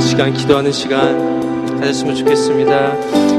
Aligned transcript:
시간 0.00 0.32
기도하는 0.34 0.72
시간 0.72 1.80
가졌으면 1.80 2.14
좋겠습니다. 2.16 2.92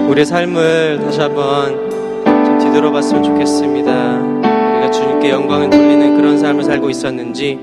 우리의 0.07 0.25
삶을 0.25 0.99
다시 1.01 1.19
한번 1.19 1.89
좀 2.25 2.57
뒤돌아봤으면 2.57 3.23
좋겠습니다. 3.23 3.91
우리가 3.91 4.91
주님께 4.91 5.29
영광을 5.29 5.69
돌리는 5.69 6.17
그런 6.17 6.39
삶을 6.39 6.63
살고 6.63 6.89
있었는지 6.89 7.59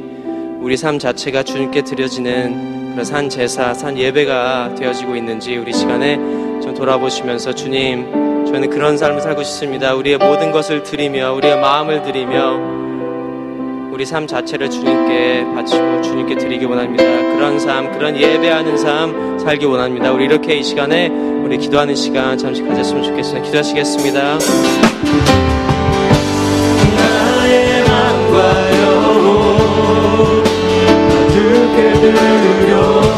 우리 0.61 0.77
삶 0.77 0.99
자체가 0.99 1.43
주님께 1.43 1.83
드려지는 1.83 2.91
그런 2.93 3.05
산 3.05 3.29
제사, 3.29 3.75
산 3.75 3.99
예배가 3.99 4.77
되어지고 4.77 5.17
있는지 5.17 5.57
우리 5.57 5.73
시간에 5.73 6.17
좀 6.17 6.36
돌아보시면서 6.77 7.55
주님 7.55 8.47
저는 8.47 8.71
그런 8.71 8.97
삶을 8.97 9.21
살고 9.21 9.43
싶습니다. 9.43 9.95
우리의 9.95 10.19
모든 10.19 10.53
것을 10.53 10.83
드리며 10.83 11.33
우리의 11.35 11.61
마음을 11.61 12.03
드리며 12.03 12.77
우리 13.93 14.05
삶 14.05 14.27
자체를 14.27 14.71
주님께 14.71 15.47
바치고 15.55 16.03
주님께 16.03 16.37
드리기 16.37 16.67
원합니다. 16.67 17.03
그런 17.03 17.59
삶, 17.59 17.91
그런 17.93 18.15
예배하는 18.15 18.77
삶 18.77 19.39
살기 19.39 19.65
원합니다. 19.65 20.13
우리 20.13 20.27
이렇게 20.27 20.57
이 20.57 20.63
시간에 20.63 21.09
우리 21.09 21.57
기도하는 21.57 21.95
시간 21.95 22.37
잠시 22.37 22.63
가졌으면 22.63 23.03
좋겠습니다. 23.05 23.47
기도하시겠습니다. 23.47 24.39
나의 26.97 27.85
마음과 27.85 28.83
영혼 28.83 30.45
가득게 31.09 31.93
드려 32.01 33.16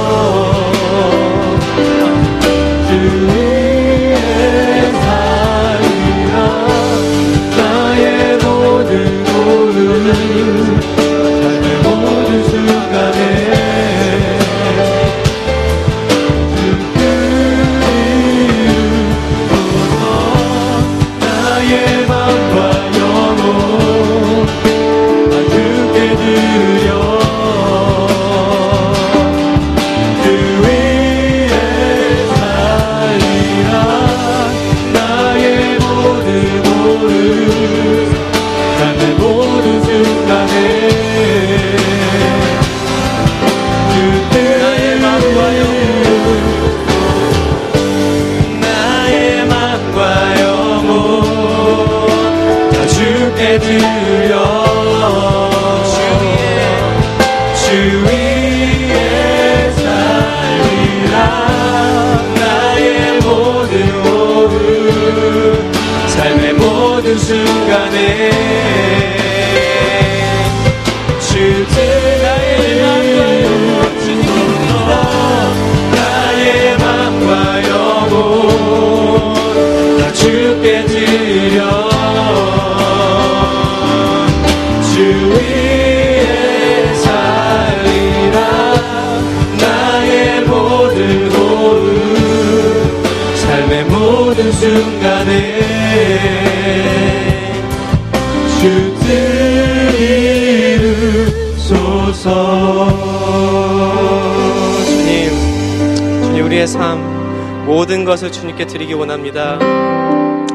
모든 107.89 108.05
것을 108.05 108.31
주님께 108.31 108.67
드리기 108.67 108.93
원합니다. 108.93 109.59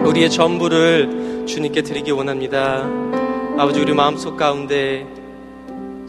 우리의 0.06 0.30
전부를 0.30 1.46
주님께 1.48 1.81
드리기 1.81 2.12
원합니다. 2.12 2.84
아버지 3.57 3.80
우리 3.80 3.94
마음속 3.94 4.38
가운데 4.38 5.07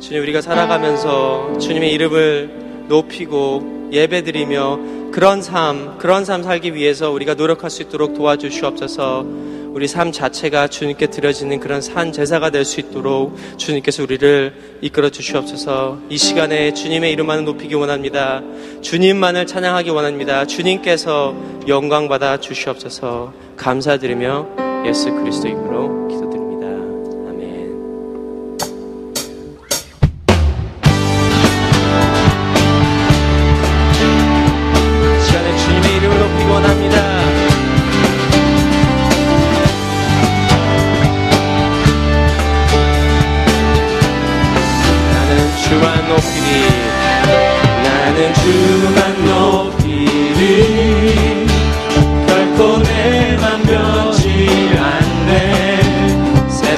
주님 0.00 0.22
우리가 0.22 0.42
살아가면서 0.42 1.56
주님의 1.58 1.92
이름을 1.92 2.86
높이고 2.88 3.88
예배드리며 3.92 5.03
그런 5.14 5.42
삶, 5.42 5.96
그런 5.98 6.24
삶 6.24 6.42
살기 6.42 6.74
위해서 6.74 7.12
우리가 7.12 7.34
노력할 7.34 7.70
수 7.70 7.82
있도록 7.82 8.14
도와주시옵소서. 8.14 9.24
우리 9.72 9.86
삶 9.86 10.10
자체가 10.10 10.66
주님께 10.66 11.06
드려지는 11.06 11.60
그런 11.60 11.80
산 11.80 12.10
제사가 12.10 12.50
될 12.50 12.64
수 12.64 12.80
있도록 12.80 13.36
주님께서 13.56 14.02
우리를 14.02 14.78
이끌어 14.80 15.10
주시옵소서. 15.10 16.00
이 16.08 16.18
시간에 16.18 16.74
주님의 16.74 17.12
이름만을 17.12 17.44
높이기 17.44 17.76
원합니다. 17.76 18.42
주님만을 18.80 19.46
찬양하기 19.46 19.90
원합니다. 19.90 20.46
주님께서 20.46 21.32
영광 21.68 22.08
받아 22.08 22.40
주시옵소서. 22.40 23.32
감사드리며 23.56 24.84
예수 24.86 25.12
그리스도 25.12 25.46
이름으로 25.46 26.06
오직 26.06 26.23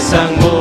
만왕 0.09 0.56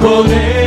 poder. 0.00 0.57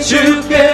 주께 0.00 0.65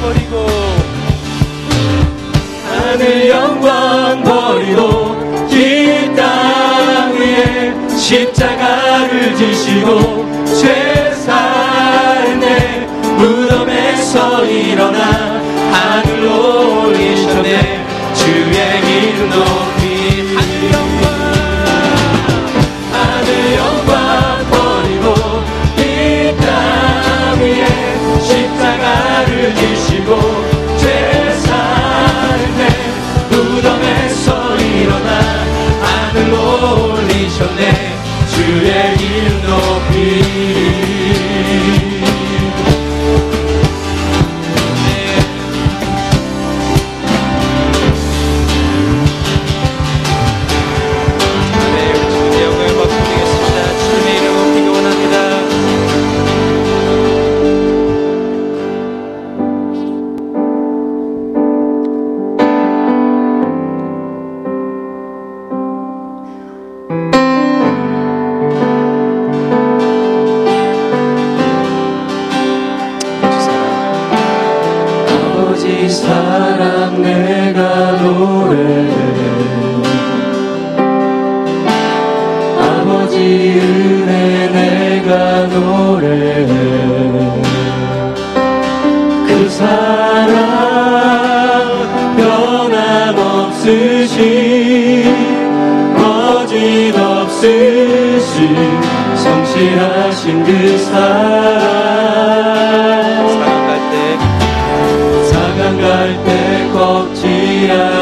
버리고 0.00 0.46
하늘 2.66 3.28
영광 3.28 4.22
버리고 4.22 5.16
이땅 5.50 7.14
위에 7.14 7.74
십자가를 7.96 9.34
지시고 9.36 10.26
죄 10.44 11.07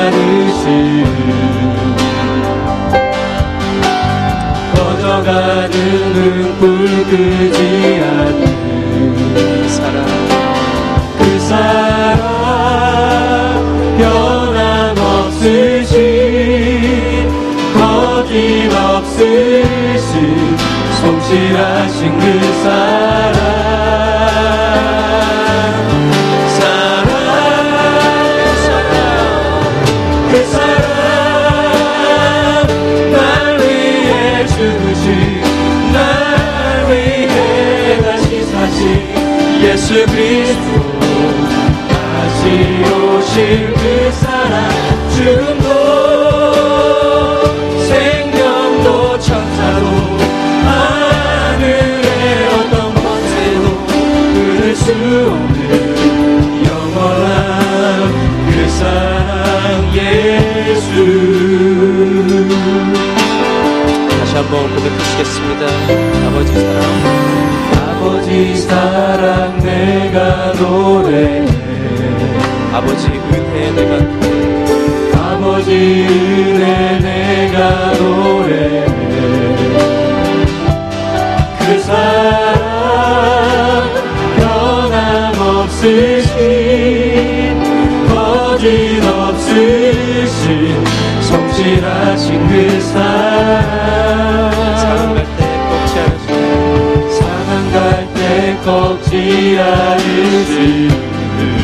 가듯이 0.07 1.05
꺼져가는 4.75 5.71
눈불 6.13 6.65
끄지 7.07 7.61
않는 8.05 9.69
사랑. 9.69 9.97
그 11.19 11.21
사랑 11.41 12.21
변함없으신 13.99 15.35
거짓없으신 17.75 19.17
성실하신 21.01 22.19
그 22.19 22.25
사랑. 22.63 24.06
예수 39.97 40.07
그리스도. 40.07 40.99
다시 41.89 42.85
오실 42.85 43.73
그 43.73 44.13
사람 44.13 44.71
죽음 45.11 45.66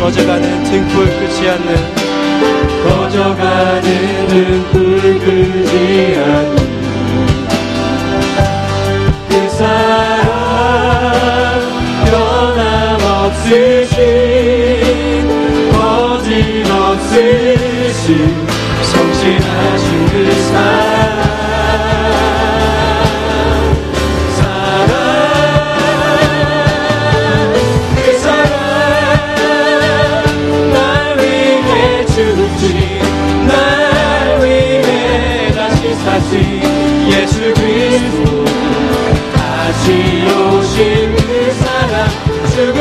거져가는 0.03 0.65
등불 0.65 1.07
끄지 1.17 1.49
않는 1.49 1.77
거져가는 2.83 4.27
등불 4.27 5.21
끄지 5.21 6.17
않는 6.17 6.22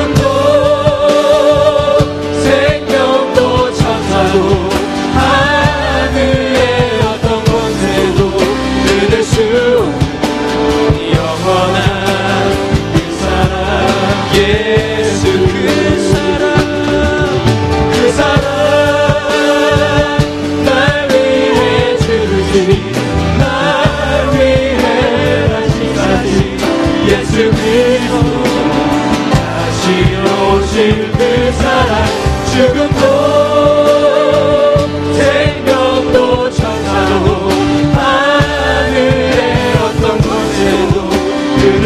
No. 0.08 0.71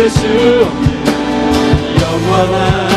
예수 0.06 0.22
영원한 2.00 2.88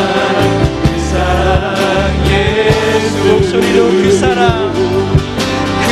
그 0.83 0.87
사랑 1.09 2.13
예수. 2.29 3.17
목소리로 3.33 3.79
그 3.89 4.11
사랑. 4.11 4.71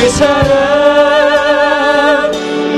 그 0.00 0.08
사랑 0.10 0.46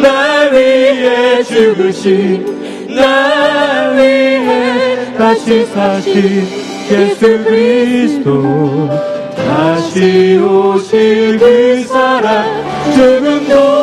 나 0.00 0.06
위해 0.52 1.42
죽으신 1.42 2.88
나 2.96 3.90
위해 3.90 5.14
다시 5.18 5.66
사신 5.66 6.48
예수 6.90 7.20
그리스도. 7.44 8.88
다시 9.36 10.38
오실 10.38 11.38
그 11.38 11.84
사랑 11.86 12.64
조금 12.96 13.46
더 13.48 13.79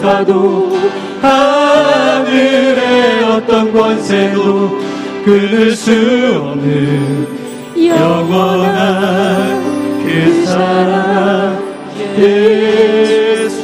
사도 0.00 0.72
하늘의 1.20 3.22
어떤 3.24 3.70
권세도 3.70 4.80
끊을 5.26 5.72
수 5.72 5.90
없는 6.42 7.26
영원한 7.76 9.62
그 10.02 10.46
사랑 10.46 11.62
예수. 12.16 13.60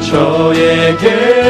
저에게 0.00 1.41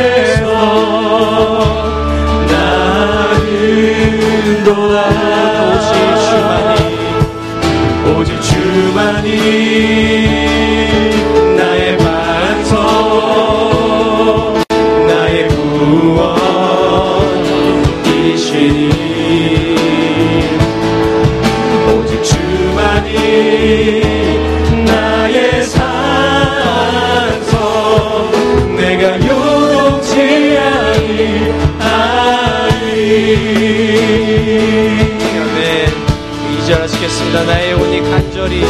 고백했습니다. 37.03 37.45
나의 37.45 37.73
영혼이 37.73 38.01
간절히 38.03 38.63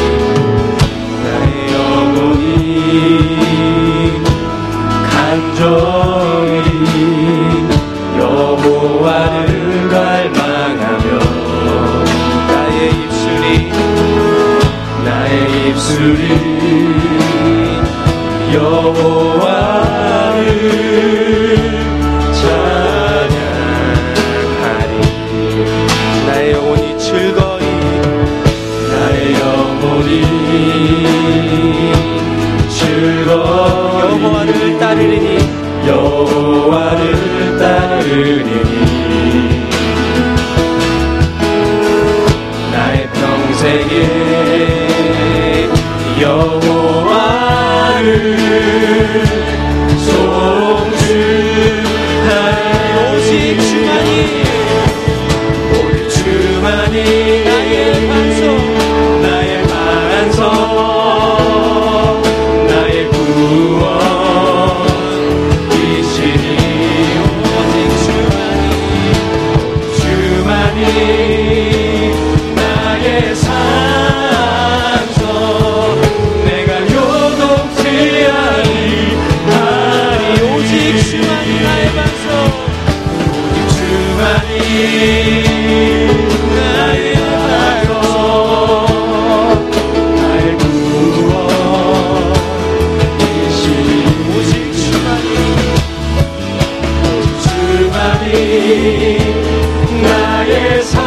나의 100.03 100.83
삶 100.83 101.02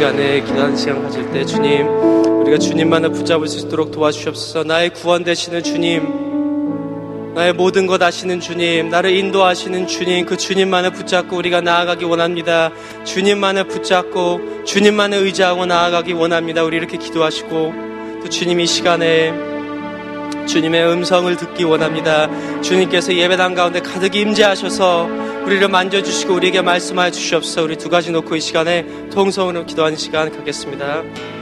시간에 0.00 0.40
기도하는 0.40 0.74
시간 0.78 1.02
가질 1.02 1.30
때 1.30 1.44
주님 1.44 1.86
우리가 1.86 2.56
주님만을 2.56 3.12
붙잡을 3.12 3.46
수 3.46 3.66
있도록 3.66 3.90
도와주시옵소서. 3.90 4.64
나의 4.64 4.94
구원 4.94 5.24
되시는 5.24 5.62
주님 5.62 7.34
나의 7.34 7.52
모든 7.52 7.86
것 7.86 8.00
아시는 8.00 8.40
주님 8.40 8.88
나를 8.88 9.10
인도하시는 9.10 9.86
주님 9.86 10.24
그 10.24 10.38
주님만을 10.38 10.92
붙잡고 10.92 11.36
우리가 11.36 11.60
나아가기 11.60 12.06
원합니다. 12.06 12.70
주님만을 13.04 13.64
붙잡고 13.64 14.64
주님만을 14.64 15.18
의지하고 15.18 15.66
나아가기 15.66 16.14
원합니다. 16.14 16.64
우리 16.64 16.78
이렇게 16.78 16.96
기도하시고 16.96 17.74
또 18.22 18.28
주님 18.30 18.60
이 18.60 18.66
시간에 18.66 19.34
주님의 20.46 20.92
음성을 20.92 21.36
듣기 21.36 21.64
원합니다. 21.64 22.28
주님께서 22.60 23.14
예배당 23.14 23.54
가운데 23.54 23.80
가득 23.80 24.14
임재하셔서 24.14 25.08
우리를 25.44 25.66
만져주시고 25.68 26.34
우리에게 26.34 26.60
말씀하여 26.62 27.10
주시옵소서 27.10 27.62
우리 27.62 27.76
두 27.76 27.88
가지 27.88 28.10
놓고 28.10 28.36
이 28.36 28.40
시간에 28.40 28.86
통성으로 29.10 29.66
기도하는 29.66 29.96
시간 29.96 30.30
갖겠습니다. 30.30 31.39